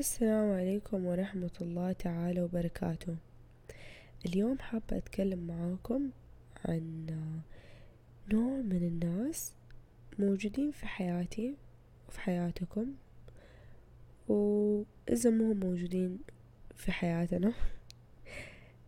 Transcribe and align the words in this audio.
السلام 0.00 0.52
عليكم 0.52 1.06
ورحمة 1.06 1.50
الله 1.60 1.92
تعالى 1.92 2.42
وبركاته. 2.42 3.16
اليوم 4.26 4.58
حابة 4.58 4.96
أتكلم 4.96 5.46
معاكم 5.46 6.10
عن 6.64 7.06
نوع 8.32 8.60
من 8.60 8.76
الناس 8.76 9.52
موجودين 10.18 10.70
في 10.70 10.86
حياتي 10.86 11.56
وفي 12.08 12.20
حياتكم 12.20 12.94
وإذا 14.28 15.30
مو 15.30 15.54
موجودين 15.54 16.18
في 16.76 16.92
حياتنا 16.92 17.52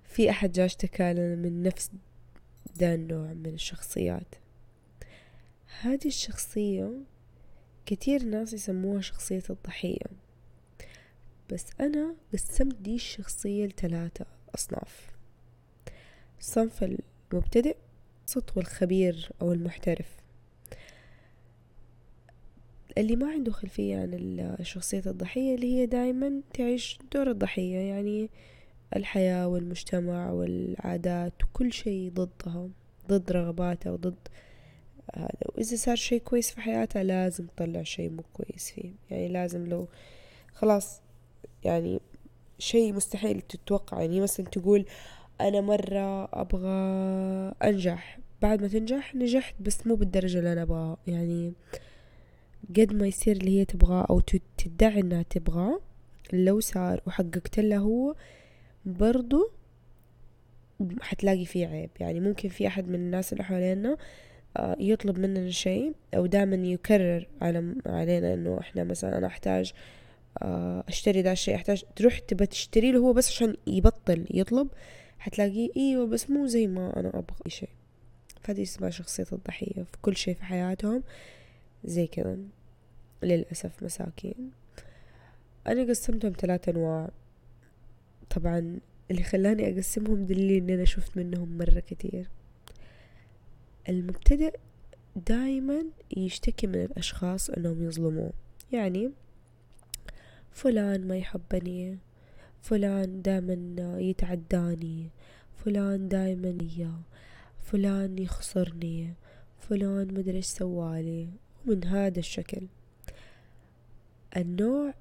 في 0.04 0.30
أحد 0.30 0.52
جا 0.52 0.64
اشتكى 0.64 1.14
من 1.14 1.62
نفس 1.62 1.90
ده 2.76 2.94
النوع 2.94 3.32
من 3.32 3.54
الشخصيات. 3.54 4.34
هذه 5.80 6.06
الشخصية 6.06 6.92
كتير 7.86 8.24
ناس 8.24 8.52
يسموها 8.52 9.00
شخصية 9.00 9.42
الضحية. 9.50 10.21
بس 11.52 11.66
أنا 11.80 12.14
قسمت 12.32 12.74
دي 12.74 12.94
الشخصية 12.94 13.66
لثلاثة 13.66 14.26
أصناف. 14.54 15.10
الصنف 16.40 16.84
المبتدئ 17.32 17.76
الوسط 18.36 18.56
والخبير 18.56 19.30
أو 19.42 19.52
المحترف. 19.52 20.16
اللي 22.98 23.16
ما 23.16 23.30
عنده 23.30 23.52
خلفية 23.52 23.96
عن 23.96 24.56
شخصية 24.62 25.02
الضحية 25.06 25.54
اللي 25.54 25.74
هي 25.74 25.86
دايما 25.86 26.40
تعيش 26.54 26.98
دور 27.14 27.30
الضحية 27.30 27.78
يعني 27.78 28.30
الحياة 28.96 29.48
والمجتمع 29.48 30.30
والعادات 30.30 31.32
وكل 31.44 31.72
شيء 31.72 32.10
ضدها 32.14 32.68
ضد 33.08 33.32
رغباتها 33.32 33.92
وضد 33.92 34.28
هذا. 35.14 35.28
وإذا 35.54 35.76
صار 35.76 35.96
شيء 35.96 36.20
كويس 36.20 36.50
في 36.50 36.60
حياتها 36.60 37.02
لازم 37.02 37.46
تطلع 37.46 37.82
شيء 37.82 38.10
مو 38.10 38.22
كويس 38.32 38.70
فيه. 38.70 38.92
يعني 39.10 39.28
لازم 39.28 39.66
لو 39.66 39.88
خلاص 40.54 41.00
يعني 41.64 42.00
شيء 42.58 42.92
مستحيل 42.92 43.40
تتوقع. 43.40 44.00
يعني 44.00 44.20
مثلا 44.20 44.46
تقول 44.46 44.84
أنا 45.40 45.60
مرة 45.60 46.28
أبغى 46.32 46.68
أنجح. 47.64 48.18
بعد 48.42 48.62
ما 48.62 48.68
تنجح 48.68 49.14
نجحت 49.14 49.54
بس 49.60 49.86
مو 49.86 49.94
بالدرجة 49.94 50.38
اللي 50.38 50.52
أنا 50.52 50.62
أبغاها. 50.62 50.96
يعني 51.06 51.52
قد 52.70 52.94
ما 52.94 53.06
يصير 53.06 53.36
اللي 53.36 53.60
هي 53.60 53.64
تبغاه 53.64 54.06
أو 54.10 54.20
تدعي 54.58 55.00
إنها 55.00 55.22
تبغاه 55.22 55.80
لو 56.32 56.60
صار 56.60 57.00
وحققت 57.06 57.60
لها 57.60 57.78
هو 57.78 58.14
برضو 58.86 59.50
حتلاقي 61.00 61.44
فيه 61.44 61.66
عيب. 61.66 61.90
يعني 62.00 62.20
ممكن 62.20 62.48
في 62.48 62.66
أحد 62.66 62.88
من 62.88 62.94
الناس 62.94 63.32
اللي 63.32 63.44
حوالينا 63.44 63.96
آه، 64.56 64.76
يطلب 64.80 65.18
مننا 65.18 65.50
شيء 65.50 65.92
أو 66.14 66.26
دائما 66.26 66.56
يكرر 66.56 67.28
على 67.42 67.74
علينا 67.86 68.34
إنه 68.34 68.60
إحنا 68.60 68.84
مثلا 68.84 69.18
أنا 69.18 69.26
أحتاج 69.26 69.72
أشتري 70.88 71.22
ذا 71.22 71.32
الشيء. 71.32 71.54
احتاج 71.54 71.84
تروح 71.96 72.18
تبى 72.18 72.46
تشتري 72.46 72.92
له 72.92 72.98
هو 72.98 73.12
بس 73.12 73.28
عشان 73.28 73.56
يبطل 73.66 74.26
يطلب. 74.30 74.68
حتلاقيه 75.18 75.70
إيوه 75.76 76.06
بس 76.06 76.30
مو 76.30 76.46
زي 76.46 76.66
ما 76.66 77.00
أنا 77.00 77.08
أبغى 77.08 77.36
أي 77.46 77.50
شيء. 77.50 77.68
فهذه 78.40 78.62
اسمها 78.62 78.90
شخصية 78.90 79.26
الضحية 79.32 79.82
في 79.82 79.96
كل 80.02 80.16
شيء 80.16 80.34
في 80.34 80.44
حياتهم. 80.44 81.02
زي 81.84 82.06
كذا. 82.06 82.38
للأسف 83.22 83.82
مساكين. 83.82 84.50
أنا 85.66 85.82
قسمتهم 85.82 86.32
ثلاثة 86.38 86.72
أنواع. 86.72 87.10
طبعا 88.30 88.80
اللي 89.10 89.22
خلاني 89.22 89.74
أقسمهم 89.74 90.26
دليل 90.26 90.62
إن 90.62 90.70
أنا 90.70 90.84
شفت 90.84 91.16
منهم 91.16 91.58
مرة 91.58 91.80
كتير. 91.80 92.28
المبتدئ 93.88 94.56
دايما 95.16 95.84
يشتكي 96.16 96.66
من 96.66 96.74
الأشخاص 96.74 97.50
أنهم 97.50 97.82
يظلموه. 97.82 98.32
يعني 98.72 99.10
فلان 100.52 101.08
ما 101.08 101.16
يحبني 101.16 101.98
فلان 102.60 103.22
دائما 103.22 103.98
يتعداني 104.00 105.10
فلان 105.56 106.08
دائما 106.08 106.58
إياه 106.60 107.00
فلان 107.60 108.18
يخسرني 108.18 109.14
فلان 109.58 110.14
مدري 110.14 110.36
إيش 110.36 110.46
سوالي 110.46 111.28
ومن 111.66 111.84
هذا 111.84 112.18
الشكل. 112.18 112.66
النوع 114.36 114.94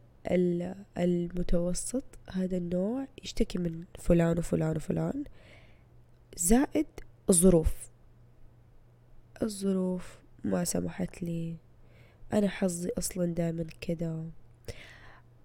المتوسط 0.98 2.04
هذا 2.32 2.58
النوع 2.58 3.08
يشتكي 3.24 3.60
من 3.60 3.84
فلان 4.00 4.38
وفلان 4.38 4.76
وفلان. 4.76 5.24
زائد 6.38 6.88
الظروف. 7.30 7.74
الظروف 9.42 10.20
ما 10.44 10.64
سمحت 10.64 11.24
لي. 11.24 11.56
أنا 12.34 12.48
حظي 12.48 12.90
أصلا 12.98 13.26
دائما 13.26 13.66
كذا. 13.82 14.26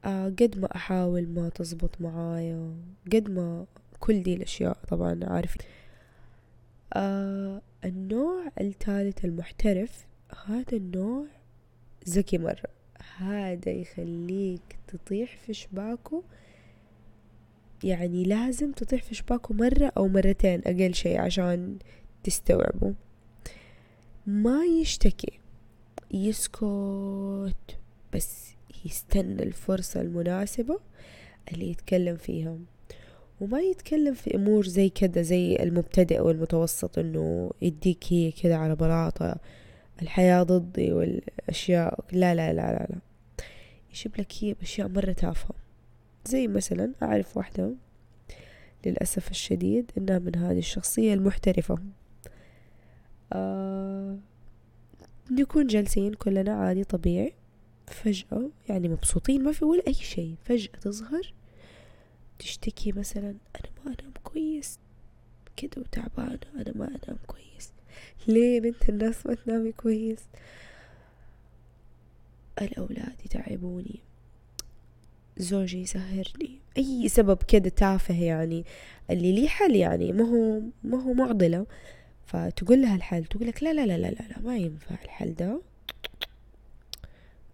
قد 0.06 0.58
ما 0.58 0.76
أحاول 0.76 1.28
ما 1.28 1.48
تزبط 1.48 2.00
معايا 2.00 2.74
قد 3.12 3.30
ما 3.30 3.66
كل 4.00 4.22
دي 4.22 4.34
الأشياء 4.34 4.78
طبعا 4.88 5.20
عارف. 5.22 5.56
آه 6.92 7.62
النوع 7.84 8.52
الثالث 8.60 9.24
المحترف 9.24 10.06
هذا 10.46 10.72
النوع 10.76 11.26
ذكي 12.08 12.38
مرة. 12.38 12.68
هذا 13.16 13.70
يخليك 13.70 14.78
تطيح 14.88 15.36
في 15.36 15.54
شباكه. 15.54 16.22
يعني 17.84 18.24
لازم 18.24 18.72
تطيح 18.72 19.02
في 19.02 19.14
شباكه 19.14 19.54
مرة 19.54 19.92
أو 19.96 20.08
مرتين 20.08 20.60
أقل 20.66 20.94
شيء 20.94 21.20
عشان 21.20 21.78
تستوعبه. 22.24 22.94
ما 24.26 24.64
يشتكي 24.64 25.40
يسكت 26.10 27.78
بس. 28.14 28.55
يستنى 28.84 29.42
الفرصة 29.42 30.00
المناسبة 30.00 30.80
اللي 31.52 31.70
يتكلم 31.70 32.16
فيها 32.16 32.58
وما 33.40 33.60
يتكلم 33.60 34.14
في 34.14 34.34
أمور 34.34 34.66
زي 34.66 34.88
كذا 34.88 35.22
زي 35.22 35.56
المبتدئ 35.56 36.20
والمتوسط 36.20 36.98
إنه 36.98 37.50
يديك 37.62 38.04
هي 38.08 38.32
كذا 38.32 38.56
على 38.56 38.76
بلاطة 38.76 39.36
الحياة 40.02 40.42
ضدي 40.42 40.92
والأشياء 40.92 42.04
لا 42.12 42.34
لا 42.34 42.52
لا 42.52 42.72
لا 42.72 42.86
لا. 42.90 42.98
يجيب 43.90 44.12
لك 44.18 44.32
هي 44.40 44.54
بأشياء 44.54 44.88
مرة 44.88 45.12
تافهة. 45.12 45.54
زي 46.26 46.48
مثلا 46.48 46.92
أعرف 47.02 47.36
واحدة 47.36 47.74
للأسف 48.86 49.30
الشديد 49.30 49.90
إنها 49.98 50.18
من 50.18 50.36
هذه 50.36 50.58
الشخصية 50.58 51.14
المحترفة. 51.14 51.78
آه 53.32 54.18
نكون 55.30 55.66
جالسين 55.66 56.14
كلنا 56.14 56.52
عادي 56.52 56.84
طبيعي. 56.84 57.34
فجأة 57.86 58.50
يعني 58.68 58.88
مبسوطين 58.88 59.44
ما 59.44 59.52
في 59.52 59.64
ولا 59.64 59.82
أي 59.86 59.94
شيء. 59.94 60.34
فجأة 60.44 60.78
تظهر 60.80 61.32
تشتكي 62.38 62.92
مثلا 62.92 63.28
أنا 63.30 63.70
ما 63.84 63.94
أنام 64.00 64.12
كويس. 64.24 64.78
كده 65.56 65.70
وتعبانة 65.76 66.38
أنا 66.54 66.72
ما 66.74 66.88
أنام 66.88 67.18
كويس. 67.26 67.72
ليه 68.28 68.60
بنت 68.60 68.88
الناس 68.88 69.26
ما 69.26 69.34
تنامي 69.34 69.72
كويس؟ 69.72 70.20
الأولاد 72.62 73.14
يتعبوني. 73.24 74.00
زوجي 75.38 75.80
يسهرني. 75.80 76.58
أي 76.78 77.08
سبب 77.08 77.42
كده 77.42 77.68
تافه 77.68 78.22
يعني. 78.22 78.64
اللي 79.10 79.32
ليه 79.32 79.48
حل 79.48 79.76
يعني 79.76 80.12
ما 80.12 80.24
هو 80.24 80.60
ما 80.84 81.02
هو 81.02 81.12
معضلة. 81.12 81.66
فتقول 82.26 82.82
لها 82.82 82.96
الحل 82.96 83.24
تقول 83.24 83.46
لك 83.48 83.62
لا 83.62 83.72
لا 83.74 83.86
لا 83.86 83.98
لا 83.98 84.08
لا 84.08 84.38
ما 84.44 84.56
ينفع 84.56 84.96
الحل 85.04 85.34
ده. 85.34 85.60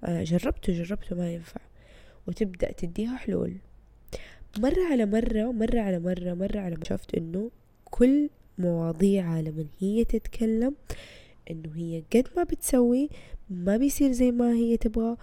جربته 0.06 0.72
جربته 0.72 1.16
ما 1.16 1.32
ينفع. 1.32 1.60
وتبدأ 2.28 2.72
تديها 2.72 3.16
حلول. 3.16 3.56
مرة 4.58 4.84
على 4.90 5.06
مرة 5.06 5.52
مرة 5.52 5.80
على 5.80 5.98
مرة 5.98 6.34
مرة 6.34 6.58
على 6.60 6.76
مرة 6.76 6.84
شفت 6.84 7.14
إنه 7.14 7.50
كل 7.84 8.30
مواضيعها 8.58 9.42
لما 9.42 9.66
هي 9.78 10.04
تتكلم 10.04 10.74
إنه 11.50 11.72
هي 11.76 12.02
قد 12.12 12.28
ما 12.36 12.42
بتسوي 12.42 13.08
ما 13.50 13.76
بيصير 13.76 14.12
زي 14.12 14.32
ما 14.32 14.52
هي 14.52 14.76
تبغى. 14.76 15.16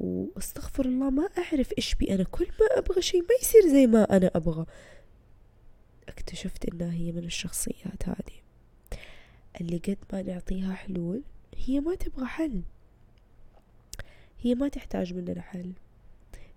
واستغفر 0.00 0.84
الله 0.84 1.10
ما 1.10 1.28
أعرف 1.38 1.72
إيش 1.78 1.94
بي 1.94 2.14
أنا. 2.14 2.24
كل 2.24 2.46
ما 2.60 2.78
أبغى 2.78 3.02
شيء 3.02 3.20
ما 3.20 3.34
يصير 3.42 3.68
زي 3.68 3.86
ما 3.86 4.16
أنا 4.16 4.30
أبغى. 4.34 4.66
اكتشفت 6.08 6.74
إنها 6.74 6.92
هي 6.92 7.12
من 7.12 7.24
الشخصيات 7.24 8.08
هذه. 8.08 8.42
اللي 9.60 9.78
قد 9.78 9.98
ما 10.12 10.22
نعطيها 10.22 10.74
حلول 10.74 11.22
هي 11.56 11.80
ما 11.80 11.94
تبغى 11.94 12.26
حل. 12.26 12.62
هي 14.42 14.54
ما 14.54 14.68
تحتاج 14.68 15.14
مننا 15.14 15.40
حل. 15.40 15.72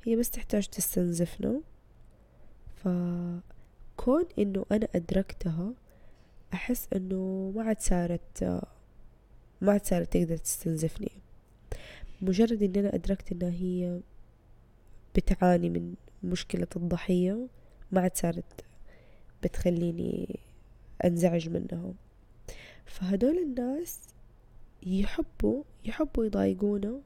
هي 0.03 0.15
بس 0.15 0.29
تحتاج 0.29 0.67
تستنزفنا. 0.67 1.61
فكون 2.75 4.25
إنه 4.39 4.65
أنا 4.71 4.87
أدركتها 4.95 5.73
أحس 6.53 6.87
إنه 6.95 7.51
ما 7.55 7.63
عاد 7.63 7.79
صارت 7.81 8.43
ما 9.61 9.71
عاد 9.71 9.85
صارت 9.85 10.13
تقدر 10.13 10.37
تستنزفني. 10.37 11.11
مجرد 12.21 12.63
ان 12.63 12.75
أنا 12.75 12.95
أدركت 12.95 13.31
إنها 13.31 13.49
هي 13.49 13.99
بتعاني 15.15 15.69
من 15.69 15.93
مشكلة 16.23 16.67
الضحية 16.75 17.47
ما 17.91 18.01
عاد 18.01 18.17
صارت 18.17 18.65
بتخليني 19.43 20.39
أنزعج 21.05 21.49
منها. 21.49 21.93
فهدول 22.85 23.37
الناس 23.37 23.99
يحبوا 24.83 25.63
يحبوا 25.85 26.25
يضايقونا. 26.25 27.01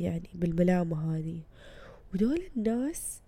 يعني 0.00 0.28
بالملامة 0.34 1.16
هذه. 1.16 1.40
ودول 2.14 2.42
الناس 2.56 3.20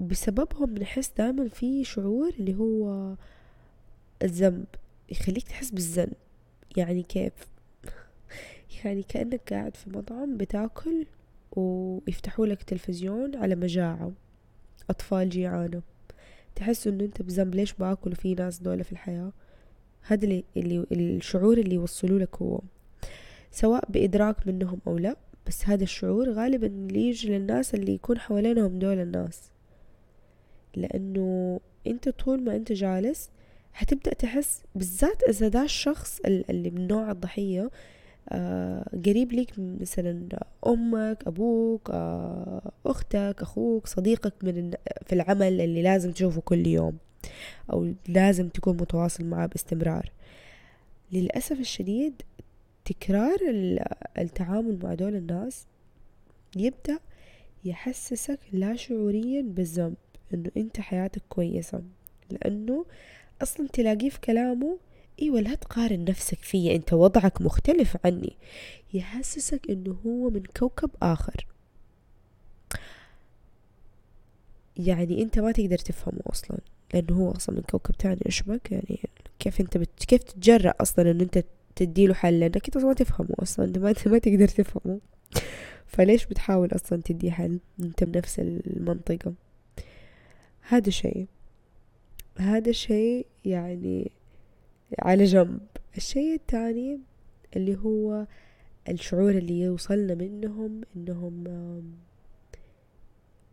بسببهم 0.00 0.74
بنحس 0.74 1.10
دائما 1.18 1.48
في 1.48 1.84
شعور 1.84 2.32
اللي 2.38 2.54
هو 2.54 3.14
الذنب 4.22 4.64
يخليك 5.10 5.48
تحس 5.48 5.70
بالذنب. 5.70 6.12
يعني 6.76 7.02
كيف؟ 7.02 7.32
يعني 8.84 9.02
كأنك 9.02 9.52
قاعد 9.52 9.76
في 9.76 9.90
مطعم 9.90 10.36
بتاكل 10.36 11.06
ويفتحوا 11.52 12.46
لك 12.46 12.62
تلفزيون 12.62 13.36
على 13.36 13.54
مجاعة. 13.54 14.12
أطفال 14.90 15.28
جيعانة. 15.28 15.82
تحس 16.56 16.86
إنه 16.86 17.04
أنت 17.04 17.22
بذنب 17.22 17.54
ليش 17.54 17.72
باكل؟ 17.72 18.12
وفي 18.12 18.34
ناس 18.34 18.58
دولة 18.58 18.82
في 18.82 18.92
الحياة. 18.92 19.32
هذا 20.02 20.24
اللي, 20.24 20.44
الشعور 20.92 21.58
اللي 21.58 21.74
يوصلوا 21.74 22.18
لك 22.18 22.36
هو. 22.42 22.60
سواء 23.50 23.84
بإدراك 23.90 24.46
منهم 24.46 24.78
أو 24.86 24.98
لا 24.98 25.16
بس 25.46 25.64
هذا 25.68 25.82
الشعور 25.82 26.30
غالبا 26.30 26.66
اللي 26.66 27.08
يجي 27.08 27.28
للناس 27.38 27.74
اللي 27.74 27.94
يكون 27.94 28.18
حوالينهم 28.18 28.78
دول 28.78 28.98
الناس. 28.98 29.50
لأنه 30.76 31.60
أنت 31.86 32.08
طول 32.08 32.44
ما 32.44 32.56
أنت 32.56 32.72
جالس 32.72 33.30
حتبدأ 33.72 34.14
تحس 34.14 34.62
بالذات 34.74 35.22
إذا 35.22 35.48
ده 35.48 35.62
الشخص 35.62 36.20
اللي 36.26 36.70
من 36.70 36.86
نوع 36.86 37.10
الضحية 37.10 37.70
آه 38.28 38.84
قريب 39.06 39.32
لك 39.32 39.52
مثلا 39.58 40.28
أمك 40.66 41.18
أبوك 41.26 41.90
آه 41.90 42.72
أختك 42.86 43.36
أخوك 43.40 43.86
صديقك 43.86 44.34
من 44.42 44.70
في 45.06 45.12
العمل 45.12 45.60
اللي 45.60 45.82
لازم 45.82 46.12
تشوفه 46.12 46.40
كل 46.40 46.66
يوم. 46.66 46.98
أو 47.72 47.92
لازم 48.08 48.48
تكون 48.48 48.76
متواصل 48.76 49.24
معاه 49.24 49.46
باستمرار. 49.46 50.12
للأسف 51.12 51.60
الشديد 51.60 52.22
تكرار 52.84 53.38
التعامل 54.18 54.78
مع 54.82 54.94
دول 54.94 55.14
الناس 55.14 55.66
يبدأ 56.56 56.98
يحسسك 57.64 58.38
لا 58.52 58.76
شعوريا 58.76 59.42
بالذنب 59.42 59.96
إنه 60.34 60.50
أنت 60.56 60.80
حياتك 60.80 61.22
كويسة. 61.28 61.82
لأنه 62.30 62.86
أصلا 63.42 63.68
تلاقيه 63.68 64.10
في 64.10 64.20
كلامه 64.20 64.78
إيوه 65.22 65.40
لا 65.40 65.54
تقارن 65.54 66.04
نفسك 66.04 66.38
فيا 66.38 66.76
أنت 66.76 66.92
وضعك 66.92 67.42
مختلف 67.42 67.96
عني. 68.04 68.36
يحسسك 68.94 69.70
إنه 69.70 69.96
هو 70.06 70.30
من 70.30 70.42
كوكب 70.42 70.90
آخر. 71.02 71.46
يعني 74.76 75.22
أنت 75.22 75.38
ما 75.38 75.52
تقدر 75.52 75.78
تفهمه 75.78 76.20
أصلا. 76.26 76.58
لأنه 76.94 77.16
هو 77.16 77.30
أصلا 77.30 77.56
من 77.56 77.62
كوكب 77.62 77.94
تاني 77.94 78.20
اشبك 78.26 78.72
يعني 78.72 79.00
كيف 79.38 79.60
أنت 79.60 79.76
بت... 79.78 80.04
كيف 80.04 80.22
تتجرأ 80.22 80.74
أصلا 80.80 81.10
انه 81.10 81.22
أنت 81.22 81.44
تديله 81.76 82.14
حل؟ 82.14 82.40
لانك 82.40 82.64
انت 82.66 82.78
ما 82.78 82.92
تفهمه 82.92 83.34
أصلا 83.38 83.64
أنت 83.66 83.78
ما, 83.78 83.94
ما 84.06 84.18
تقدر 84.18 84.48
تفهمه. 84.48 85.00
فليش 85.86 86.26
بتحاول 86.26 86.68
أصلا 86.74 87.02
تدي 87.02 87.30
حل؟ 87.30 87.60
أنت 87.80 88.04
بنفس 88.04 88.40
المنطقة. 88.40 89.34
هذا 90.60 90.90
شيء. 90.90 91.26
هذا 92.38 92.72
شيء 92.72 93.26
يعني 93.44 94.10
على 94.98 95.24
جنب. 95.24 95.60
الشيء 95.96 96.34
الثاني 96.34 96.98
اللي 97.56 97.76
هو 97.76 98.26
الشعور 98.88 99.30
اللي 99.30 99.60
يوصلنا 99.60 100.14
منهم 100.14 100.80
إنهم 100.96 101.44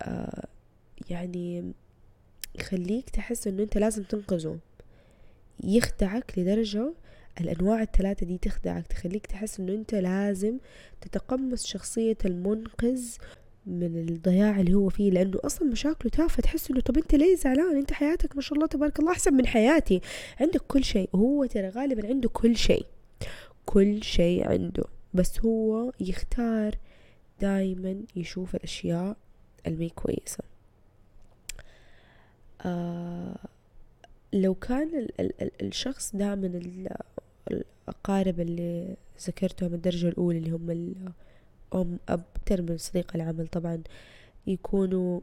آه 0.02 0.48
يعني 1.10 1.74
يخليك 2.60 3.10
تحس 3.10 3.48
إنه 3.48 3.64
أنت 3.64 3.78
لازم 3.78 4.04
تنقذه. 4.04 4.58
يخدعك 5.64 6.34
لدرجة 6.40 6.94
الأنواع 7.42 7.82
الثلاثة 7.82 8.26
دي 8.26 8.38
تخدعك 8.38 8.88
تخليك 8.88 9.28
تحس 9.28 9.60
إنه 9.60 9.74
أنت 9.74 9.96
لازم 9.96 10.58
تتقمص 11.02 11.66
شخصية 11.66 12.18
المنقذ 12.26 13.04
من 13.66 13.98
الضياع 14.10 14.60
اللي 14.60 14.74
هو 14.74 14.90
فيه 14.90 15.12
لأنه 15.12 15.40
أصلا 15.44 15.68
مشاكله 15.68 16.12
تافهة. 16.12 16.42
تحس 16.42 16.72
إنه 16.72 16.80
طب 16.82 16.98
أنت 16.98 17.16
ليه 17.16 17.36
زعلان؟ 17.36 17.78
أنت 17.78 17.94
حياتك 17.94 18.36
ما 18.36 18.42
شاء 18.42 18.54
الله 18.54 18.68
تبارك 18.68 19.00
الله 19.00 19.12
أحسن 19.12 19.34
من 19.34 19.48
حياتي. 19.48 20.02
عندك 20.40 20.62
كل 20.62 20.84
شيء. 20.84 21.10
وهو 21.14 21.46
ترى 21.46 21.70
غالبا 21.70 22.08
عنده 22.08 22.30
كل 22.30 22.58
شيء. 22.58 22.86
كل 23.66 24.04
شيء 24.04 24.48
عنده. 24.48 24.84
بس 25.14 25.40
هو 25.40 25.92
يختار 26.00 26.76
دايما 27.42 28.02
يشوف 28.16 28.56
الأشياء 28.56 29.18
المي 29.68 29.90
كويسة. 29.90 30.55
آه 32.66 33.36
لو 34.34 34.56
كان 34.56 34.88
ال 35.00 35.22
ال 35.22 35.42
ال 35.42 35.52
الشخص 35.68 36.16
ده 36.16 36.36
من 36.36 36.56
الأقارب 37.52 38.40
اللي 38.40 38.96
ذكرتهم 39.28 39.74
الدرجة 39.74 40.08
الأولى 40.08 40.38
اللي 40.38 40.52
هم 40.52 40.72
الأم 40.72 42.00
أب 42.10 42.24
من 42.52 42.78
صديق 42.78 43.12
العمل 43.16 43.48
طبعا 43.48 43.82
يكونوا 44.48 45.20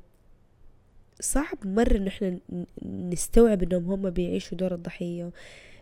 صعب 1.20 1.58
مرة 1.64 1.96
إن 1.96 2.06
إحنا 2.06 2.38
نستوعب 2.86 3.62
إنهم 3.62 3.84
هم 3.92 4.10
بيعيشوا 4.10 4.58
دور 4.58 4.74
الضحية. 4.74 5.30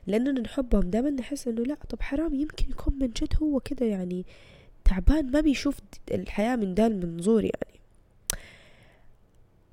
لأننا 0.07 0.41
نحبهم 0.41 0.81
دائما 0.91 1.11
نحس 1.11 1.49
إنه 1.49 1.63
لا 1.63 1.75
طب 1.89 2.03
حرام 2.03 2.35
يمكن 2.35 2.71
يكون 2.71 2.95
من 2.99 3.09
جد 3.11 3.35
هو 3.43 3.61
كده 3.61 3.87
يعني. 3.87 4.25
تعبان 4.85 5.31
ما 5.31 5.41
بيشوف 5.41 5.79
الحياة 6.11 6.57
من 6.57 6.75
ده 6.75 6.87
المنظور 6.87 7.45
يعني. 7.45 7.81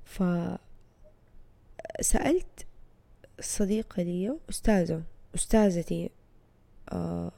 ف 0.04 0.22
سألت 2.00 2.66
صديقة 3.40 4.02
لي 4.02 4.38
أستاذة 4.50 5.02
أستاذتي 5.34 6.10
آه 6.92 7.32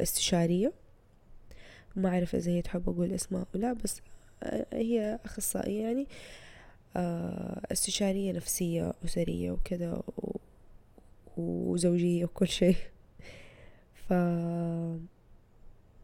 استشارية. 0.00 0.72
ما 1.96 2.08
أعرف 2.08 2.34
إذا 2.34 2.50
هي 2.52 2.62
تحب 2.62 2.88
أقول 2.88 3.12
اسمها 3.12 3.46
أو 3.54 3.60
لا 3.60 3.72
بس 3.72 4.00
آه 4.42 4.66
هي 4.72 5.18
أخصائية 5.24 5.82
يعني 5.82 6.06
آه 6.96 7.60
استشارية 7.72 8.32
نفسية 8.32 8.94
أسرية 9.04 9.50
وكذا 9.50 10.02
وزوجية 11.36 12.24
وكل 12.24 12.48
شيء. 12.48 12.76
ف 13.94 14.12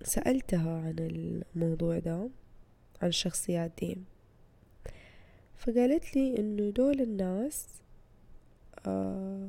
سألتها 0.02 0.78
عن 0.78 0.96
الموضوع 1.56 1.98
ده 1.98 2.30
عن 3.02 3.08
الشخصيات 3.08 3.72
دي. 3.78 3.98
فقالت 5.56 6.16
لي 6.16 6.38
إنه 6.38 6.70
دول 6.70 7.00
الناس 7.00 7.66
آه 8.86 9.48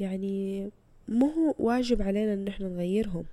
يعني 0.00 0.70
مو 1.08 1.26
هو 1.26 1.54
واجب 1.58 2.02
علينا 2.02 2.32
إن 2.34 2.48
إحنا 2.48 2.68
نغيرهم. 2.68 3.24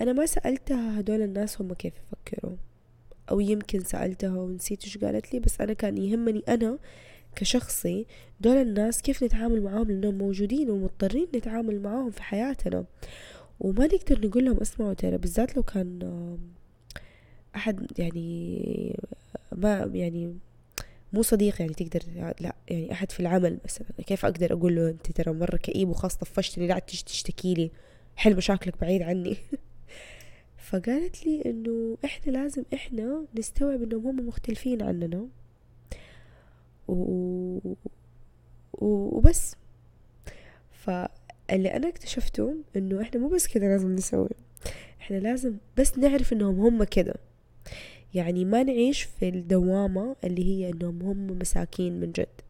أنا 0.00 0.12
ما 0.12 0.26
سألتها 0.26 1.00
هدول 1.00 1.22
الناس 1.22 1.60
هم 1.60 1.74
كيف 1.74 1.94
يفكروا 1.94 2.56
أو 3.30 3.40
يمكن 3.40 3.80
سألتها 3.80 4.38
ونسيت 4.38 4.84
إيش 4.84 4.98
قالت 4.98 5.34
لي 5.34 5.40
بس 5.40 5.60
أنا 5.60 5.72
كان 5.72 5.98
يهمني 5.98 6.42
أنا 6.48 6.78
كشخصي 7.36 8.06
دول 8.40 8.56
الناس 8.56 9.02
كيف 9.02 9.24
نتعامل 9.24 9.62
معاهم 9.62 9.90
لأنهم 9.90 10.14
موجودين 10.14 10.70
ومضطرين 10.70 11.28
نتعامل 11.34 11.80
معاهم 11.82 12.10
في 12.10 12.22
حياتنا. 12.22 12.84
وما 13.60 13.86
نقدر 13.86 14.26
نقول 14.26 14.44
لهم 14.44 14.60
اسمعوا 14.60 14.94
ترى 14.94 15.18
بالذات 15.18 15.56
لو 15.56 15.62
كان 15.62 15.98
أحد 17.56 17.98
يعني 17.98 18.96
ما 19.52 19.90
يعني 19.94 20.38
مو 21.12 21.22
صديق 21.22 21.60
يعني 21.60 21.74
تقدر 21.74 22.00
لا 22.40 22.54
يعني 22.68 22.92
أحد 22.92 23.12
في 23.12 23.20
العمل 23.20 23.58
مثلا. 23.64 23.86
كيف 24.06 24.24
أقدر 24.24 24.52
أقول 24.52 24.76
له 24.76 24.88
أنت 24.90 25.10
ترى 25.10 25.32
مرة 25.32 25.56
كئيب 25.56 25.88
وخاص 25.88 26.16
طفشتني 26.16 26.66
لا 26.66 26.78
تيجي 26.78 27.04
تشتكي 27.04 27.54
لي. 27.54 27.70
حل 28.16 28.36
مشاكلك 28.36 28.80
بعيد 28.80 29.02
عني. 29.02 29.36
فقالت 30.68 31.26
لي 31.26 31.42
إنه 31.46 31.96
إحنا 32.04 32.32
لازم 32.32 32.64
إحنا 32.74 33.24
نستوعب 33.38 33.82
إنهم 33.82 34.06
هم 34.06 34.26
مختلفين 34.28 34.82
عننا. 34.82 35.28
و... 36.88 36.94
و... 38.72 38.86
وبس. 39.16 39.56
فاللي 40.72 41.76
أنا 41.76 41.88
اكتشفته 41.88 42.56
إنه 42.76 43.02
إحنا 43.02 43.20
مو 43.20 43.28
بس 43.28 43.46
كده 43.46 43.66
لازم 43.66 43.94
نسوي. 43.94 44.28
إحنا 45.00 45.16
لازم 45.16 45.56
بس 45.78 45.98
نعرف 45.98 46.32
إنهم 46.32 46.60
هم 46.60 46.84
كده. 46.84 47.14
يعني 48.14 48.44
ما 48.44 48.62
نعيش 48.62 49.02
في 49.02 49.28
الدوامة 49.28 50.16
اللي 50.24 50.44
هي 50.44 50.70
إنهم 50.70 51.02
هم 51.02 51.38
مساكين 51.38 52.00
من 52.00 52.12
جد. 52.12 52.40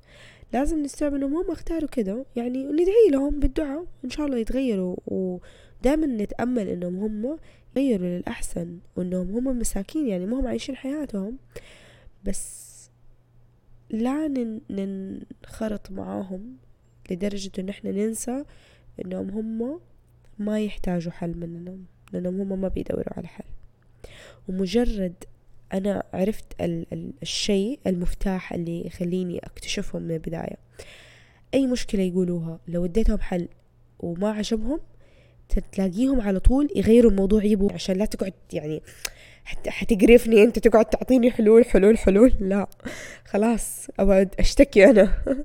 لازم 0.53 0.83
نستوعب 0.83 1.15
إنهم 1.15 1.35
هم 1.37 1.51
اختاروا 1.51 1.89
كده 1.89 2.27
يعني 2.37 2.65
ندعي 2.65 3.09
لهم 3.11 3.41
بالدعاء 3.41 3.87
إن 4.05 4.11
شاء 4.11 4.27
الله 4.27 4.39
يتغيروا. 4.39 4.97
ودائما 5.07 6.07
نتأمل 6.07 6.69
إنهم 6.69 6.97
هم 6.97 7.39
يغيروا 7.77 8.09
للأحسن 8.09 8.79
وإنهم 8.97 9.31
هم 9.49 9.59
مساكين 9.59 10.07
يعني 10.09 10.27
ما 10.27 10.41
هم 10.41 10.47
عايشين 10.47 10.77
حياتهم. 10.77 11.39
بس 12.25 12.65
لا 13.91 14.29
ننخرط 14.71 15.91
معاهم 15.91 16.57
لدرجة 17.11 17.51
إن 17.59 17.69
إحنا 17.69 17.91
ننسى 17.91 18.45
إنهم 19.05 19.31
هم 19.31 19.81
ما 20.39 20.61
يحتاجوا 20.61 21.13
حل 21.13 21.37
مننا 21.39 21.79
لأنهم 22.13 22.53
هم 22.53 22.61
ما 22.61 22.69
بيدوروا 22.69 23.13
على 23.17 23.27
حل. 23.27 23.45
ومجرد 24.49 25.15
أنا 25.73 26.03
عرفت 26.13 26.45
ال 26.61 26.87
ال 26.93 27.13
الشيء 27.23 27.79
المفتاح 27.87 28.53
اللي 28.53 28.87
يخليني 28.87 29.39
أكتشفهم 29.39 30.03
من 30.03 30.11
البداية. 30.11 30.57
أي 31.55 31.67
مشكلة 31.67 32.03
يقولوها 32.03 32.61
لو 32.69 32.85
اديتهم 32.85 33.19
حل 33.19 33.49
وما 33.99 34.31
عجبهم 34.31 34.81
تلاقيهم 35.73 36.21
على 36.21 36.41
طول 36.41 36.69
يغيروا 36.77 37.11
الموضوع 37.11 37.45
يبوا 37.45 37.73
عشان 37.73 37.97
لا 37.97 38.05
تقعد 38.05 38.33
يعني 38.53 38.83
حتقرفني 39.47 40.43
أنت 40.43 40.59
تقعد 40.59 40.85
تعطيني 40.85 41.31
حلول 41.31 41.65
حلول 41.65 41.99
حلول. 41.99 42.33
لا 42.41 42.67
خلاص 43.25 43.87
أبعد 43.99 44.35
أشتكي 44.39 44.91
أنا. 44.91 45.15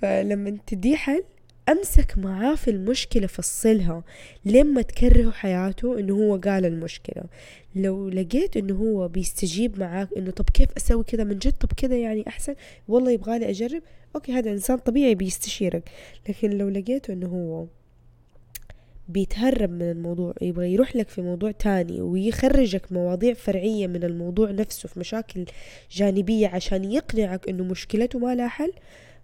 فلما 0.00 0.58
تدي 0.66 0.96
حل 0.96 1.24
أمسك 1.68 2.18
معاه 2.18 2.54
في 2.54 2.70
المشكلة 2.70 3.26
فصلها 3.26 4.02
لما 4.44 4.82
تكرهه 4.82 5.30
حياته 5.30 5.98
إنه 5.98 6.14
هو 6.14 6.36
قال 6.36 6.64
المشكلة. 6.64 7.24
لو 7.74 8.08
لقيت 8.08 8.56
إنه 8.56 8.74
هو 8.74 9.08
بيستجيب 9.08 9.80
معاك 9.80 10.08
إنه 10.16 10.30
طب 10.30 10.50
كيف 10.50 10.68
أسوي 10.76 11.04
كذا؟ 11.04 11.24
من 11.24 11.38
جد 11.38 11.52
طب 11.52 11.72
كذا 11.76 11.96
يعني 11.96 12.24
أحسن؟ 12.28 12.54
والله 12.88 13.10
يبغالي 13.10 13.50
أجرب؟ 13.50 13.82
okay 14.14 14.32
هذا 14.32 14.50
إنسان 14.50 14.78
طبيعي 14.78 15.14
بيستشيرك. 15.14 15.90
لكن 16.28 16.50
لو 16.50 16.68
لقيته 16.68 17.12
إنه 17.12 17.26
هو 17.26 17.66
بيتهرب 19.08 19.70
من 19.70 19.90
الموضوع 19.90 20.34
يبغى 20.42 20.72
يروح 20.72 20.96
لك 20.96 21.08
في 21.08 21.22
موضوع 21.22 21.50
تاني 21.50 22.00
ويخرجك 22.00 22.92
مواضيع 22.92 23.34
فرعية 23.34 23.86
من 23.86 24.04
الموضوع 24.04 24.50
نفسه 24.50 24.88
في 24.88 25.00
مشاكل 25.00 25.44
جانبية 25.90 26.48
عشان 26.48 26.84
يقنعك 26.92 27.48
إنه 27.48 27.64
مشكلته 27.64 28.18
ما 28.18 28.34
لها 28.34 28.48
حل 28.48 28.72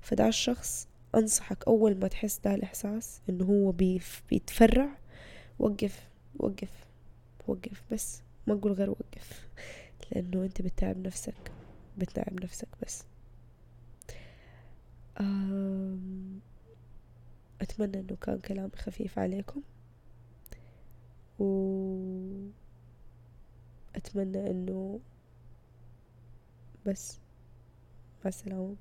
فدا 0.00 0.28
الشخص 0.28 0.88
أنصحك 1.14 1.64
أول 1.69 1.99
ما 1.99 2.09
تحس 2.09 2.38
ده 2.45 2.54
الإحساس 2.54 3.21
إنه 3.28 3.45
هو 3.45 3.73
بيتفرع 4.31 4.88
وقف 5.59 6.09
وقف 6.38 6.87
وقف 7.49 7.83
بس 7.92 8.23
ما 8.47 8.54
أقول 8.54 8.73
غير 8.73 8.90
وقف 8.90 9.49
لأنه 10.12 10.45
أنت 10.45 10.62
بتتعب 10.62 10.99
نفسك 10.99 11.52
بتتعب 11.99 12.45
نفسك 12.45 12.69
بس. 12.83 13.04
أتمنى 17.61 18.00
أنه 18.00 18.16
كان 18.21 18.38
كلام 18.38 18.71
خفيف 18.76 19.19
عليكم. 19.19 19.62
و 21.38 21.45
أتمنى 23.97 24.50
أنه 24.50 25.00
بس 26.87 27.19
مع 28.25 28.28
السلامة. 28.28 28.76